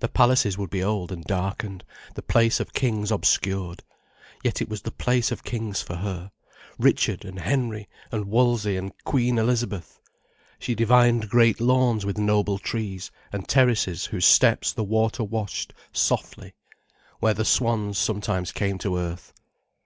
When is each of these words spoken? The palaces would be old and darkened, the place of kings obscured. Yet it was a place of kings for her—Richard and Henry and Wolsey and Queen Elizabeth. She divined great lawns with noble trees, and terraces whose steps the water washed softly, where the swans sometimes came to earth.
The 0.00 0.08
palaces 0.10 0.58
would 0.58 0.68
be 0.68 0.84
old 0.84 1.10
and 1.10 1.24
darkened, 1.24 1.84
the 2.16 2.20
place 2.22 2.60
of 2.60 2.74
kings 2.74 3.10
obscured. 3.10 3.82
Yet 4.42 4.60
it 4.60 4.68
was 4.68 4.82
a 4.84 4.90
place 4.90 5.32
of 5.32 5.42
kings 5.42 5.80
for 5.80 5.94
her—Richard 5.96 7.24
and 7.24 7.38
Henry 7.38 7.88
and 8.12 8.26
Wolsey 8.26 8.76
and 8.76 8.92
Queen 9.04 9.38
Elizabeth. 9.38 10.02
She 10.58 10.74
divined 10.74 11.30
great 11.30 11.62
lawns 11.62 12.04
with 12.04 12.18
noble 12.18 12.58
trees, 12.58 13.10
and 13.32 13.48
terraces 13.48 14.04
whose 14.04 14.26
steps 14.26 14.70
the 14.74 14.84
water 14.84 15.24
washed 15.24 15.72
softly, 15.94 16.52
where 17.20 17.32
the 17.32 17.46
swans 17.46 17.96
sometimes 17.96 18.52
came 18.52 18.76
to 18.80 18.98
earth. 18.98 19.32